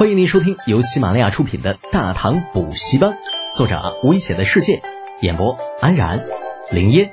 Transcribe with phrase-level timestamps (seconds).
[0.00, 3.10] 欢迎您收听由喜马拉雅出品的《大唐补习班》，
[3.54, 4.80] 作者危险的世界，
[5.20, 6.26] 演播安然、
[6.70, 7.12] 林烟、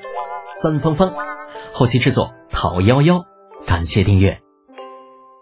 [0.62, 1.14] 三芳芳，
[1.74, 3.26] 后期制作讨幺幺，
[3.66, 4.40] 感谢订阅。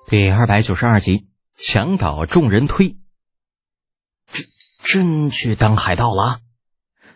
[0.07, 2.97] 第二百九十二集，墙倒众人推。
[4.27, 4.46] 真
[4.83, 6.39] 真去当海盗了？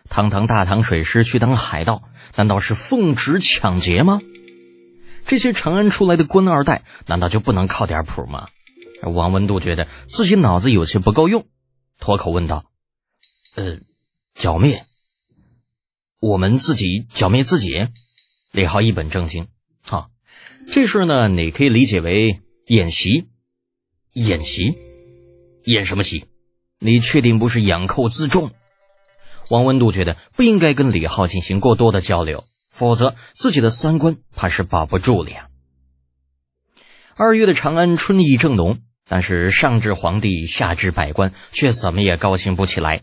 [0.08, 2.04] 堂堂大唐水师去当海盗，
[2.36, 4.20] 难道是奉旨抢劫吗？
[5.24, 8.46] 这些长安出来的官二代，难道就不能靠点谱吗？
[9.02, 11.46] 王文度觉得自己脑子有些不够用，
[11.98, 12.70] 脱口问道
[13.56, 13.78] ：“呃，
[14.34, 14.84] 剿灭？
[16.20, 17.88] 我们自己剿灭自己？”
[18.52, 19.48] 李浩一本正经
[19.88, 20.08] ：“啊，
[20.70, 23.28] 这事呢，你可以理解为演习。
[24.12, 24.76] 演习？
[25.64, 26.26] 演什么习？
[26.78, 28.50] 你确定不是养寇自重？”
[29.50, 35.48] 王文度觉得不应该跟李浩进行过多的交流，否则自己的三观怕是保不住了呀。
[37.16, 38.80] 二月的长安春意正浓。
[39.10, 43.02] 但是上至皇帝，下至百官，却怎么也高兴不起来。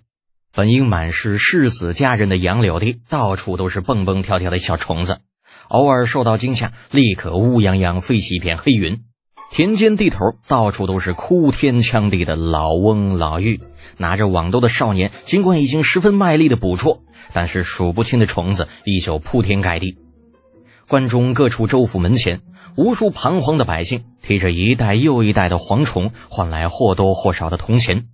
[0.53, 5.19] 本应满是世子佳人的杨柳地，到处都是蹦蹦跳跳的小虫子，
[5.67, 9.03] 偶尔受到惊吓，立刻乌泱泱飞起一片黑云。
[9.51, 13.59] 田间地头到处都是哭天抢地的老翁老妪，
[13.97, 19.97] 拿着网兜的少年，尽管已经十分卖力的捕捉，但是数不清的虫子依旧铺天盖地。
[20.87, 22.41] 关中各处州府门前。
[22.75, 28.05] 无数彷徨的百姓提着一袋又一袋的蝗虫，换来或多或少的铜钱。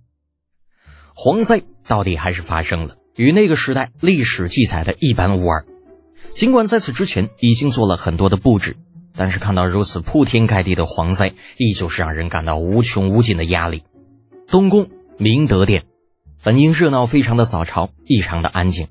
[1.14, 5.66] 蝗灾到底还是发生了，与那个时代历史记载的一般无二。
[6.30, 8.76] 尽管在此之前已经做了很多的布置，
[9.14, 13.82] 但是看到如此铺天盖地的蝗灾，依旧是让人感到无穷无尽的压力。
[14.48, 14.88] 东宫
[15.18, 15.84] 明德殿
[16.42, 18.88] 本应热闹非常的早朝，异常的安静，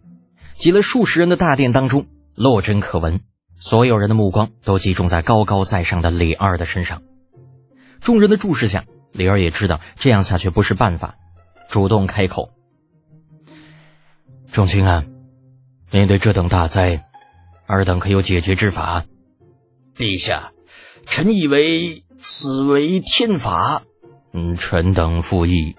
[0.54, 3.22] 挤了数十人的大殿当中，落针可闻。
[3.56, 7.02] 所有人的目光都集中在高高在上的李二的身上，
[8.02, 11.16] 众人的注视下，李二也知道这样下去不是办法，
[11.70, 12.50] 主动开口
[14.52, 15.06] ：“众卿啊，
[15.92, 17.06] 面对这等大灾，
[17.66, 19.06] 尔等可有解决之法？”
[19.96, 20.52] 陛下，
[21.06, 23.84] 臣以为此为天罚。
[24.34, 25.76] 嗯，臣等附议。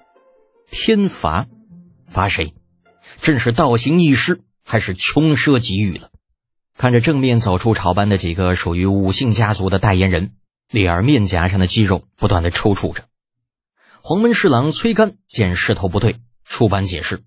[0.70, 1.46] 天罚？
[2.06, 2.54] 罚谁？
[3.20, 6.10] 真是倒行逆施，还是穷奢极欲了？
[6.76, 10.32] 看着正面走出朝班的几个属于武姓家族的代言人，
[10.70, 13.04] 李儿面颊上的肌肉不断的抽搐着。
[14.02, 17.22] 黄门侍郎崔干见势头不对，出班解释：“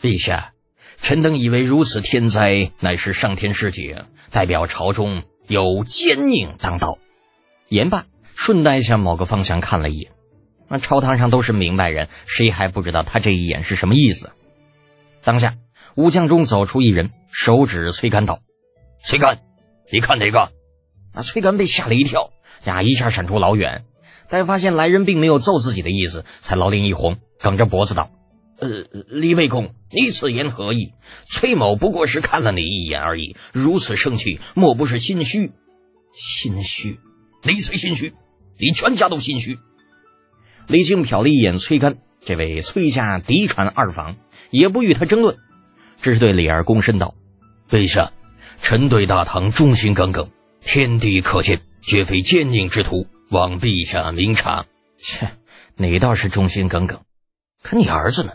[0.00, 0.52] 陛下，
[1.00, 6.98] 臣等以为如此天灾乃是上天示警，代表朝中有奸佞当道。”
[7.68, 10.10] 言罢，顺带向某个方向看了一眼。
[10.66, 14.32] 那朝堂上都是明白人，谁还不知道他这一眼是什么意思？
[15.22, 15.56] 当下。
[15.94, 18.40] 武将中走出一人，手指崔干道
[19.04, 19.40] ：“崔干，
[19.92, 20.50] 你看哪个？”
[21.14, 22.32] 那崔干被吓了一跳，
[22.64, 23.84] 呀，一下闪出老远。
[24.28, 28.10] 但发现来人并没有揍自己的意思，才老脸一红，梗着脖子道
[28.58, 28.68] ：“呃，
[29.08, 30.92] 李卫公，你此言何意？
[31.26, 35.52] 崔某不过是看了你一眼而已，如此生气，莫不是心虚？
[36.12, 36.98] 心虚？
[37.42, 38.14] 你才心虚，
[38.58, 39.58] 你全家都心虚。”
[40.66, 44.16] 李靖瞟了一眼崔干，这位崔家嫡传二房，
[44.50, 45.36] 也不与他争论。
[46.00, 47.14] 只是对李二躬身道
[47.70, 48.12] ：“陛下，
[48.60, 54.66] 臣对大唐忠心耿耿，天地可见，绝非奸佞之徒，望陛下明察。”
[54.98, 55.30] 切，
[55.76, 57.02] 你倒是忠心耿耿，
[57.62, 58.34] 可你儿子呢？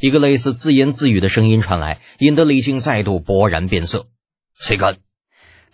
[0.00, 4.08] 一个类似自言自语的声音传来，引得李靖再度勃然变色。
[4.60, 4.98] 崔干，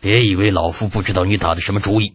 [0.01, 2.15] 别以为老夫不知道你打的什么主意。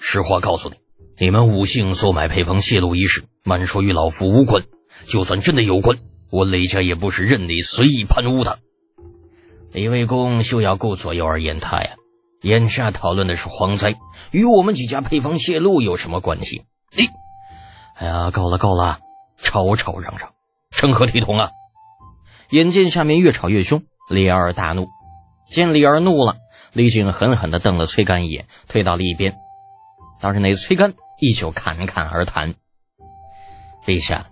[0.00, 0.76] 实话告诉你，
[1.18, 4.64] 你们武姓所买配方泄露一事，满说与老夫无关。
[5.06, 5.98] 就算真的有关。
[6.30, 8.58] 我李家也不是任你随意攀污的，
[9.72, 11.90] 李卫公休要顾左右而言他呀！
[12.42, 13.96] 眼下讨论的是蝗灾，
[14.30, 16.64] 与我们几家配方泄露有什么关系？
[16.96, 17.08] 你，
[17.96, 19.00] 哎呀，够了够了，
[19.36, 20.32] 吵吵嚷嚷，
[20.70, 21.50] 成何体统啊！
[22.50, 24.88] 眼见下面越吵越凶，李二大怒。
[25.46, 26.36] 见李二怒了，
[26.72, 29.34] 李靖狠狠地瞪了崔干一眼，退到了一边。
[30.20, 32.54] 倒是那崔干依旧侃侃而谈
[33.84, 34.28] ：“陛下。”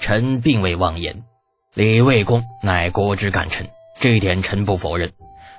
[0.00, 1.22] 臣并未妄言，
[1.74, 3.68] 李卫公乃国之干臣，
[4.00, 5.12] 这一点臣不否认。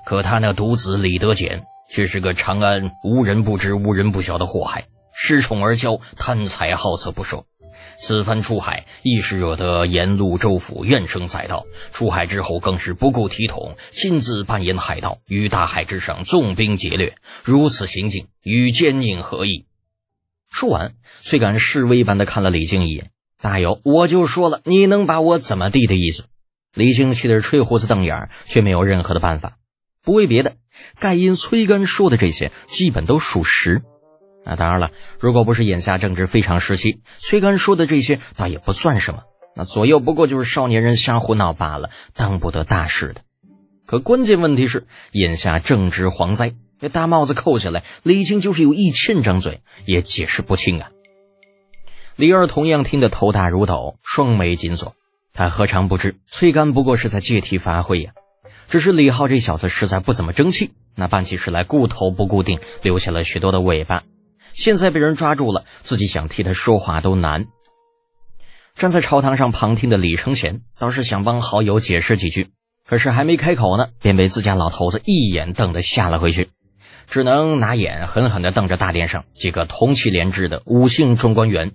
[0.05, 4.85] 可他那独子李德俭却是个长安无人不知、无人不晓的祸害，
[5.15, 7.45] 恃宠而骄，贪财好色不说。
[8.01, 11.65] 此番出海，一时惹得沿路州府怨声载道。
[11.91, 17.15] 出海之后，更是不顾体统，亲自扮演海盗，于大海之上纵兵劫掠。
[17.43, 19.65] 如此行径，与奸佞何异？
[20.49, 23.09] 说完，遂敢示威般的看了李靖一眼。
[23.43, 26.23] 大有，我就说了，你能把我怎么地的意思？
[26.73, 29.57] 李靖气得吹胡子瞪眼，却没有任何的办法。
[30.01, 30.55] 不为别的，
[30.97, 33.81] 盖因崔干说的这些基本都属实。
[34.45, 39.23] 那当然了，如果不是眼下正值非常时期，崔干说的这些倒也不算什么。
[39.57, 43.23] 那左右不过就是少年人瞎胡闹罢了，当不得大事的。
[43.85, 50.91] 可关键问题是，眼下正值蝗灾，这大帽子扣下来，李靖就是有一千张嘴也解释不清啊。
[52.15, 54.93] 李二同样听得头大如斗，双眉紧锁。
[55.33, 58.11] 他何尝不知崔干不过是在借题发挥呀？
[58.69, 64.03] 只是李浩这小子实在不怎么争气，那办起事来顾头不顾腚，留下了许多的尾巴。
[64.51, 67.47] 现在被人抓住了，自己想替他说话都难。
[68.75, 72.51] 站在朝堂上旁听的李承乾倒是想帮好友解释几句，
[72.87, 76.49] 可是还没开口呢，便被自家老头子一眼瞪得吓了回去，
[77.07, 81.71] 只能拿眼狠狠地瞪着大殿上几个同气连枝的五姓中官员。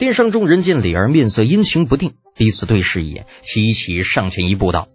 [0.00, 4.88] 殿上众人见李儿面色阴晴不定，彼此对视一眼，齐齐上前一步道：“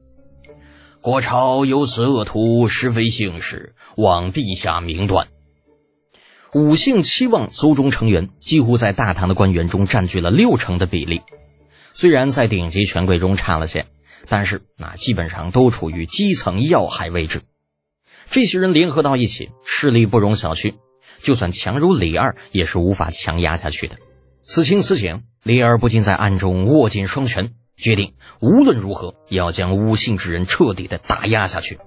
[0.99, 5.27] 国朝有此恶徒，实非幸事，望陛下明断。”
[6.55, 11.21] 五姓七望族中成员几乎在大唐的官员中占据了六成的比例，
[11.93, 13.85] 虽然在顶级权贵中差了些，
[14.27, 17.43] 但是那基本上都处于基层要害位置。
[18.31, 20.73] 这些人联合到一起，势力不容小觑，
[21.21, 23.97] 就算强如李二，也是无法强压下去的。
[24.47, 31.79] 此情此景，李二不禁在暗中握紧双拳，决定无论如何要将诬陷之人彻底的打压下去。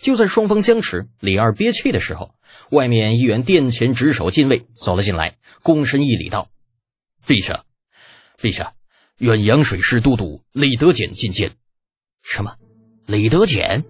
[0.00, 2.36] 就在双方僵持，李二憋气的时候，
[2.70, 6.48] 外面一员殿前值守禁卫走了进来，躬身一礼道
[7.26, 7.64] ：“陛下，
[8.40, 8.74] 陛下，
[9.18, 11.56] 远阳水师都督李德俭觐见。
[12.22, 12.54] ”“什么？
[13.04, 13.84] 李德俭？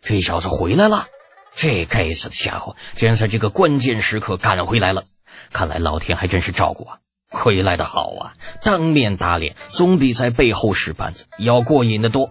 [0.00, 1.06] 这小子回来了？
[1.54, 5.04] 这该死的家伙，竟然在这个关键时刻赶回来了！
[5.52, 6.98] 看来老天还真是照顾啊，
[7.30, 8.34] 回来的好啊！
[8.62, 12.30] 当面打脸总比在背后使绊子要过瘾的多。”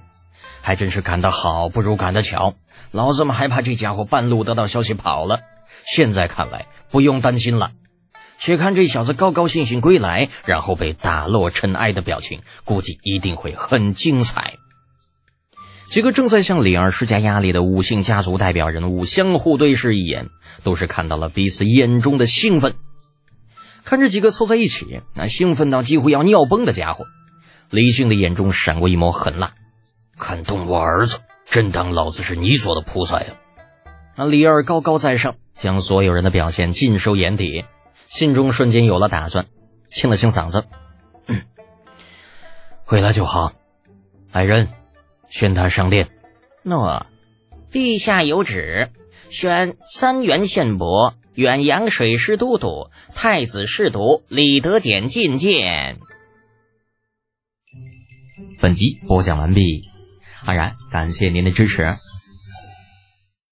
[0.63, 2.53] 还真是赶得好，不如赶得巧。
[2.91, 5.39] 老子们还怕这家伙半路得到消息跑了，
[5.87, 7.71] 现在看来不用担心了。
[8.37, 14.53] 且看这小子高高兴兴归来，然后被打落尘埃的表情，估计一定会很精彩。
[15.89, 20.29] 几个正在向李二施加压力的五姓家族代表人物相互对视一眼，
[20.63, 22.75] 都是看到了彼此眼中的兴奋。
[23.83, 27.05] 看这几个凑在一起，那兴奋到几乎要尿崩的家伙，
[27.69, 29.53] 李靖的眼中闪过一抹狠辣。
[30.17, 33.27] 看动我儿子，真当老子是你做的菩萨呀！
[34.15, 37.65] 那李二高高在上，将所有人的表现尽收眼底，
[38.07, 39.47] 心中瞬间有了打算，
[39.89, 40.65] 清了清嗓子
[41.25, 41.41] ：“嗯，
[42.83, 43.53] 回来就好。
[44.31, 44.67] 来人，
[45.29, 46.09] 宣他上殿。”
[46.63, 47.07] 诺，
[47.71, 48.91] 陛下有旨，
[49.29, 55.99] 宣三元县伯、远洋水师都督、太子侍读李德俭觐见。
[58.59, 59.89] 本集播讲完毕。
[60.43, 61.95] 安然，感谢您的支持。